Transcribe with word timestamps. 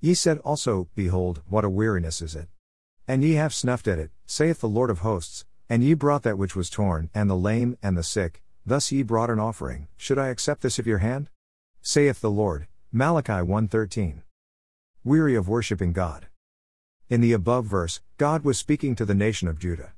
Ye 0.00 0.14
said 0.14 0.38
also, 0.38 0.88
Behold, 0.94 1.42
what 1.48 1.64
a 1.64 1.68
weariness 1.68 2.22
is 2.22 2.36
it! 2.36 2.48
And 3.08 3.24
ye 3.24 3.32
have 3.32 3.52
snuffed 3.52 3.88
at 3.88 3.98
it, 3.98 4.12
saith 4.26 4.60
the 4.60 4.68
Lord 4.68 4.90
of 4.90 5.00
hosts, 5.00 5.44
and 5.68 5.82
ye 5.82 5.94
brought 5.94 6.22
that 6.22 6.38
which 6.38 6.54
was 6.54 6.70
torn, 6.70 7.10
and 7.12 7.28
the 7.28 7.34
lame, 7.34 7.76
and 7.82 7.96
the 7.96 8.04
sick, 8.04 8.42
thus 8.64 8.92
ye 8.92 9.02
brought 9.02 9.30
an 9.30 9.40
offering, 9.40 9.88
should 9.96 10.18
I 10.18 10.28
accept 10.28 10.62
this 10.62 10.78
of 10.78 10.86
your 10.86 10.98
hand? 10.98 11.30
Saith 11.82 12.20
the 12.20 12.30
Lord. 12.30 12.68
Malachi 12.92 13.42
1:13. 13.42 14.22
Weary 15.02 15.34
of 15.34 15.48
worshipping 15.48 15.92
God. 15.92 16.28
In 17.08 17.20
the 17.20 17.32
above 17.32 17.66
verse, 17.66 18.00
God 18.18 18.44
was 18.44 18.58
speaking 18.58 18.94
to 18.94 19.04
the 19.04 19.14
nation 19.14 19.48
of 19.48 19.58
Judah. 19.58 19.94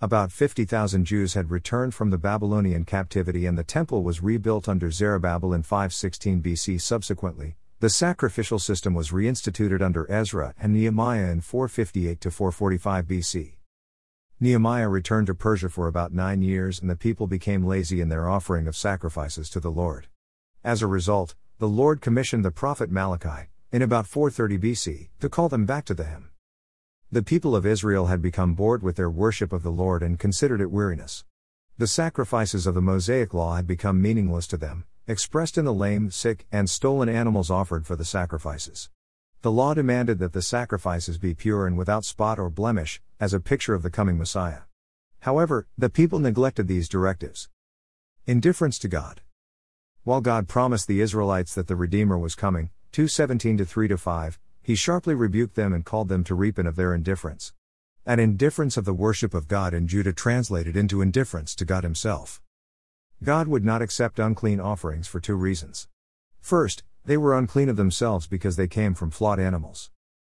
About 0.00 0.30
50,000 0.30 1.04
Jews 1.04 1.34
had 1.34 1.50
returned 1.50 1.94
from 1.94 2.10
the 2.10 2.18
Babylonian 2.18 2.84
captivity 2.84 3.46
and 3.46 3.56
the 3.56 3.64
temple 3.64 4.02
was 4.02 4.22
rebuilt 4.22 4.68
under 4.68 4.90
Zerubbabel 4.90 5.52
in 5.52 5.62
516 5.62 6.42
BC. 6.42 6.80
Subsequently, 6.80 7.56
the 7.80 7.88
sacrificial 7.88 8.58
system 8.58 8.92
was 8.92 9.12
reinstituted 9.12 9.80
under 9.80 10.10
Ezra 10.10 10.52
and 10.58 10.72
Nehemiah 10.72 11.30
in 11.30 11.40
458 11.40 12.20
to 12.20 12.28
445 12.28 13.06
BC. 13.06 13.52
Nehemiah 14.40 14.88
returned 14.88 15.28
to 15.28 15.34
Persia 15.34 15.68
for 15.68 15.86
about 15.86 16.12
nine 16.12 16.42
years 16.42 16.80
and 16.80 16.90
the 16.90 16.96
people 16.96 17.28
became 17.28 17.64
lazy 17.64 18.00
in 18.00 18.08
their 18.08 18.28
offering 18.28 18.66
of 18.66 18.76
sacrifices 18.76 19.48
to 19.50 19.60
the 19.60 19.70
Lord. 19.70 20.08
As 20.64 20.82
a 20.82 20.88
result, 20.88 21.36
the 21.60 21.68
Lord 21.68 22.00
commissioned 22.00 22.44
the 22.44 22.50
prophet 22.50 22.90
Malachi, 22.90 23.48
in 23.70 23.80
about 23.80 24.08
430 24.08 24.58
BC, 24.58 25.08
to 25.20 25.28
call 25.28 25.48
them 25.48 25.64
back 25.64 25.84
to 25.84 25.94
the 25.94 26.04
Him. 26.04 26.30
The 27.12 27.22
people 27.22 27.54
of 27.54 27.64
Israel 27.64 28.06
had 28.06 28.20
become 28.20 28.54
bored 28.54 28.82
with 28.82 28.96
their 28.96 29.10
worship 29.10 29.52
of 29.52 29.62
the 29.62 29.70
Lord 29.70 30.02
and 30.02 30.18
considered 30.18 30.60
it 30.60 30.72
weariness. 30.72 31.24
The 31.76 31.86
sacrifices 31.86 32.66
of 32.66 32.74
the 32.74 32.82
Mosaic 32.82 33.32
Law 33.32 33.54
had 33.54 33.68
become 33.68 34.02
meaningless 34.02 34.48
to 34.48 34.56
them, 34.56 34.84
expressed 35.08 35.56
in 35.56 35.64
the 35.64 35.72
lame, 35.72 36.10
sick, 36.10 36.46
and 36.52 36.68
stolen 36.68 37.08
animals 37.08 37.50
offered 37.50 37.86
for 37.86 37.96
the 37.96 38.04
sacrifices. 38.04 38.90
The 39.40 39.50
law 39.50 39.72
demanded 39.72 40.18
that 40.18 40.34
the 40.34 40.42
sacrifices 40.42 41.16
be 41.16 41.34
pure 41.34 41.66
and 41.66 41.78
without 41.78 42.04
spot 42.04 42.38
or 42.38 42.50
blemish, 42.50 43.00
as 43.18 43.32
a 43.32 43.40
picture 43.40 43.72
of 43.72 43.82
the 43.82 43.90
coming 43.90 44.18
Messiah. 44.18 44.60
However, 45.20 45.66
the 45.78 45.88
people 45.88 46.18
neglected 46.18 46.68
these 46.68 46.90
directives. 46.90 47.48
Indifference 48.26 48.78
to 48.80 48.88
God. 48.88 49.22
While 50.04 50.20
God 50.20 50.46
promised 50.46 50.86
the 50.86 51.00
Israelites 51.00 51.54
that 51.54 51.68
the 51.68 51.76
Redeemer 51.76 52.18
was 52.18 52.34
coming, 52.34 52.68
217 52.92 53.64
3 53.64 53.88
5, 53.96 54.38
he 54.62 54.74
sharply 54.74 55.14
rebuked 55.14 55.54
them 55.54 55.72
and 55.72 55.86
called 55.86 56.08
them 56.08 56.22
to 56.24 56.34
repent 56.34 56.68
of 56.68 56.76
their 56.76 56.92
indifference. 56.92 57.54
An 58.04 58.20
indifference 58.20 58.76
of 58.76 58.84
the 58.84 58.92
worship 58.92 59.32
of 59.32 59.48
God 59.48 59.72
in 59.72 59.86
Judah 59.86 60.12
translated 60.12 60.76
into 60.76 61.00
indifference 61.00 61.54
to 61.54 61.64
God 61.64 61.82
Himself. 61.82 62.42
God 63.22 63.48
would 63.48 63.64
not 63.64 63.82
accept 63.82 64.18
unclean 64.18 64.60
offerings 64.60 65.08
for 65.08 65.20
two 65.20 65.34
reasons. 65.34 65.88
First, 66.40 66.84
they 67.04 67.16
were 67.16 67.36
unclean 67.36 67.68
of 67.68 67.76
themselves 67.76 68.26
because 68.26 68.56
they 68.56 68.68
came 68.68 68.94
from 68.94 69.10
flawed 69.10 69.40
animals. 69.40 69.90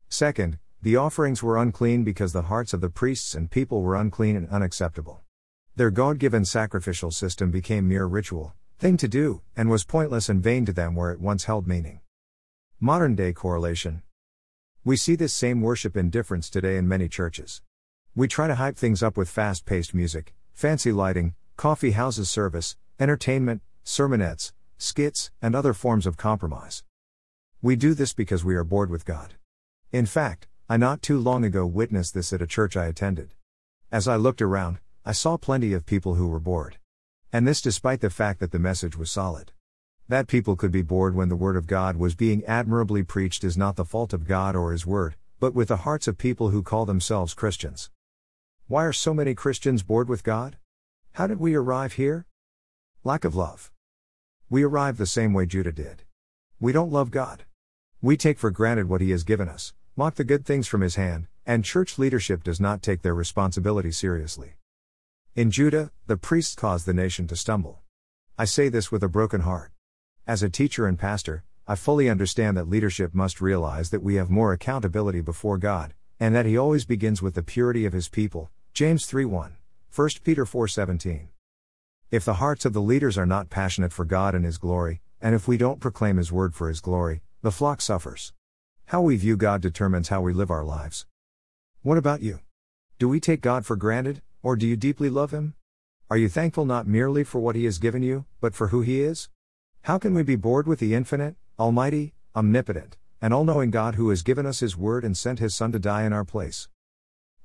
Second, 0.08 0.58
the 0.82 0.96
offerings 0.96 1.42
were 1.42 1.56
unclean 1.56 2.04
because 2.04 2.32
the 2.32 2.42
hearts 2.42 2.72
of 2.72 2.80
the 2.80 2.90
priests 2.90 3.34
and 3.34 3.50
people 3.50 3.82
were 3.82 3.96
unclean 3.96 4.36
and 4.36 4.48
unacceptable. 4.50 5.22
Their 5.76 5.90
God 5.90 6.18
given 6.18 6.44
sacrificial 6.44 7.10
system 7.10 7.50
became 7.50 7.88
mere 7.88 8.06
ritual, 8.06 8.54
thing 8.78 8.96
to 8.98 9.08
do, 9.08 9.42
and 9.56 9.70
was 9.70 9.84
pointless 9.84 10.28
and 10.28 10.42
vain 10.42 10.66
to 10.66 10.72
them 10.72 10.94
where 10.94 11.10
it 11.10 11.20
once 11.20 11.44
held 11.44 11.66
meaning. 11.66 12.00
Modern 12.80 13.14
day 13.14 13.32
correlation 13.32 14.02
we 14.86 14.98
see 14.98 15.14
this 15.14 15.32
same 15.32 15.62
worship 15.62 15.96
indifference 15.96 16.50
today 16.50 16.76
in 16.76 16.86
many 16.86 17.08
churches. 17.08 17.62
We 18.14 18.28
try 18.28 18.48
to 18.48 18.56
hype 18.56 18.76
things 18.76 19.02
up 19.02 19.16
with 19.16 19.30
fast 19.30 19.64
paced 19.64 19.94
music, 19.94 20.34
fancy 20.52 20.92
lighting, 20.92 21.32
coffee 21.56 21.92
houses 21.92 22.28
service, 22.28 22.76
entertainment, 22.98 23.62
sermonettes, 23.84 24.52
skits, 24.76 25.30
and 25.40 25.54
other 25.54 25.72
forms 25.72 26.06
of 26.06 26.16
compromise. 26.16 26.82
We 27.62 27.76
do 27.76 27.94
this 27.94 28.12
because 28.12 28.44
we 28.44 28.56
are 28.56 28.64
bored 28.64 28.90
with 28.90 29.04
God. 29.04 29.34
In 29.92 30.06
fact, 30.06 30.48
I 30.68 30.76
not 30.76 31.02
too 31.02 31.18
long 31.18 31.44
ago 31.44 31.66
witnessed 31.66 32.14
this 32.14 32.32
at 32.32 32.42
a 32.42 32.46
church 32.46 32.76
I 32.76 32.86
attended. 32.86 33.34
As 33.92 34.08
I 34.08 34.16
looked 34.16 34.42
around, 34.42 34.78
I 35.04 35.12
saw 35.12 35.36
plenty 35.36 35.72
of 35.72 35.86
people 35.86 36.14
who 36.14 36.28
were 36.28 36.40
bored. 36.40 36.78
And 37.32 37.46
this 37.46 37.60
despite 37.60 38.00
the 38.00 38.10
fact 38.10 38.40
that 38.40 38.50
the 38.50 38.58
message 38.58 38.96
was 38.96 39.10
solid. 39.10 39.52
That 40.08 40.26
people 40.26 40.56
could 40.56 40.72
be 40.72 40.82
bored 40.82 41.14
when 41.14 41.28
the 41.28 41.36
Word 41.36 41.56
of 41.56 41.66
God 41.66 41.96
was 41.96 42.14
being 42.14 42.44
admirably 42.44 43.02
preached 43.02 43.44
is 43.44 43.56
not 43.56 43.76
the 43.76 43.84
fault 43.84 44.12
of 44.12 44.26
God 44.26 44.56
or 44.56 44.72
His 44.72 44.86
Word, 44.86 45.16
but 45.40 45.54
with 45.54 45.68
the 45.68 45.78
hearts 45.78 46.08
of 46.08 46.18
people 46.18 46.50
who 46.50 46.62
call 46.62 46.84
themselves 46.84 47.32
Christians. 47.34 47.90
Why 48.66 48.84
are 48.84 48.92
so 48.92 49.14
many 49.14 49.34
Christians 49.34 49.82
bored 49.82 50.08
with 50.08 50.24
God? 50.24 50.56
How 51.14 51.28
did 51.28 51.38
we 51.38 51.54
arrive 51.54 51.92
here? 51.92 52.26
Lack 53.04 53.24
of 53.24 53.36
love. 53.36 53.70
We 54.50 54.64
arrived 54.64 54.98
the 54.98 55.06
same 55.06 55.32
way 55.32 55.46
Judah 55.46 55.70
did. 55.70 56.02
We 56.58 56.72
don't 56.72 56.90
love 56.90 57.12
God. 57.12 57.44
We 58.02 58.16
take 58.16 58.36
for 58.36 58.50
granted 58.50 58.88
what 58.88 59.00
He 59.00 59.12
has 59.12 59.22
given 59.22 59.48
us, 59.48 59.74
mock 59.94 60.16
the 60.16 60.24
good 60.24 60.44
things 60.44 60.66
from 60.66 60.80
His 60.80 60.96
hand, 60.96 61.28
and 61.46 61.64
church 61.64 62.00
leadership 62.00 62.42
does 62.42 62.58
not 62.58 62.82
take 62.82 63.02
their 63.02 63.14
responsibility 63.14 63.92
seriously. 63.92 64.54
In 65.36 65.52
Judah, 65.52 65.92
the 66.08 66.16
priests 66.16 66.56
caused 66.56 66.84
the 66.84 66.92
nation 66.92 67.28
to 67.28 67.36
stumble. 67.36 67.82
I 68.36 68.44
say 68.44 68.68
this 68.68 68.90
with 68.90 69.04
a 69.04 69.08
broken 69.08 69.42
heart. 69.42 69.70
As 70.26 70.42
a 70.42 70.50
teacher 70.50 70.84
and 70.84 70.98
pastor, 70.98 71.44
I 71.68 71.76
fully 71.76 72.10
understand 72.10 72.56
that 72.56 72.68
leadership 72.68 73.14
must 73.14 73.40
realize 73.40 73.90
that 73.90 74.02
we 74.02 74.16
have 74.16 74.30
more 74.30 74.52
accountability 74.52 75.20
before 75.20 75.58
God, 75.58 75.94
and 76.18 76.34
that 76.34 76.44
He 76.44 76.58
always 76.58 76.84
begins 76.84 77.22
with 77.22 77.36
the 77.36 77.42
purity 77.44 77.86
of 77.86 77.92
His 77.92 78.08
people. 78.08 78.50
James 78.72 79.06
3 79.06 79.24
1, 79.26 79.56
1 79.96 80.24
Peter 80.24 80.44
4:17. 80.44 81.28
If 82.10 82.24
the 82.24 82.40
hearts 82.42 82.64
of 82.64 82.72
the 82.72 82.82
leaders 82.82 83.16
are 83.16 83.24
not 83.24 83.48
passionate 83.48 83.92
for 83.92 84.04
God 84.04 84.34
and 84.34 84.44
His 84.44 84.58
glory, 84.58 85.02
and 85.20 85.36
if 85.36 85.46
we 85.46 85.56
don't 85.56 85.78
proclaim 85.78 86.16
His 86.16 86.32
word 86.32 86.52
for 86.52 86.66
His 86.68 86.80
glory, 86.80 87.22
the 87.42 87.52
flock 87.52 87.80
suffers. 87.80 88.32
How 88.86 89.02
we 89.02 89.14
view 89.14 89.36
God 89.36 89.60
determines 89.60 90.08
how 90.08 90.20
we 90.20 90.32
live 90.32 90.50
our 90.50 90.64
lives. 90.64 91.06
What 91.82 91.96
about 91.96 92.22
you? 92.22 92.40
Do 92.98 93.08
we 93.08 93.20
take 93.20 93.40
God 93.40 93.64
for 93.64 93.76
granted, 93.76 94.20
or 94.42 94.56
do 94.56 94.66
you 94.66 94.74
deeply 94.74 95.08
love 95.08 95.30
Him? 95.30 95.54
Are 96.10 96.16
you 96.16 96.28
thankful 96.28 96.64
not 96.64 96.88
merely 96.88 97.22
for 97.22 97.38
what 97.38 97.54
He 97.54 97.64
has 97.64 97.78
given 97.78 98.02
you, 98.02 98.24
but 98.40 98.56
for 98.56 98.68
who 98.68 98.80
He 98.80 99.00
is? 99.00 99.28
How 99.82 99.98
can 99.98 100.12
we 100.12 100.24
be 100.24 100.34
bored 100.34 100.66
with 100.66 100.80
the 100.80 100.92
infinite, 100.92 101.36
almighty, 101.56 102.14
omnipotent, 102.34 102.96
and 103.22 103.32
all 103.32 103.44
knowing 103.44 103.70
God 103.70 103.94
who 103.94 104.10
has 104.10 104.24
given 104.24 104.44
us 104.44 104.58
His 104.58 104.76
word 104.76 105.04
and 105.04 105.16
sent 105.16 105.38
His 105.38 105.54
Son 105.54 105.70
to 105.70 105.78
die 105.78 106.02
in 106.02 106.12
our 106.12 106.24
place? 106.24 106.68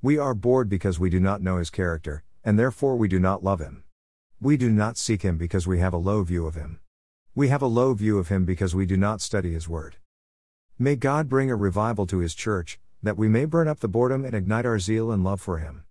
We 0.02 0.18
are 0.18 0.34
bored 0.34 0.68
because 0.68 1.00
we 1.00 1.12
do 1.12 1.20
not 1.20 1.44
know 1.44 1.58
His 1.58 1.70
character, 1.70 2.24
and 2.44 2.58
therefore 2.58 2.96
we 2.96 3.08
do 3.08 3.20
not 3.20 3.44
love 3.44 3.60
Him. 3.60 3.84
We 4.42 4.58
do 4.58 4.70
not 4.70 4.98
seek 4.98 5.22
Him 5.22 5.38
because 5.38 5.68
we 5.68 5.80
have 5.80 5.94
a 5.94 5.98
low 5.98 6.24
view 6.24 6.46
of 6.48 6.56
Him. 6.56 6.80
We 7.36 7.50
have 7.50 7.62
a 7.62 7.68
low 7.68 7.94
view 7.94 8.18
of 8.18 8.30
Him 8.30 8.46
because 8.46 8.74
we 8.74 8.86
do 8.86 8.98
not 8.98 9.22
study 9.22 9.54
His 9.54 9.68
word. 9.68 9.98
May 10.78 10.96
God 10.96 11.28
bring 11.30 11.52
a 11.52 11.56
revival 11.56 12.06
to 12.08 12.20
His 12.20 12.34
church, 12.34 12.80
that 13.04 13.18
we 13.18 13.28
may 13.28 13.46
burn 13.46 13.68
up 13.68 13.80
the 13.80 13.88
boredom 13.88 14.26
and 14.26 14.34
ignite 14.34 14.66
our 14.66 14.80
zeal 14.80 15.12
and 15.12 15.24
love 15.24 15.42
for 15.42 15.58
Him. 15.58 15.84